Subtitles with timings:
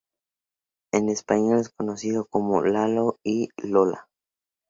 [0.91, 4.07] En español es conocido como Lalo y Lola.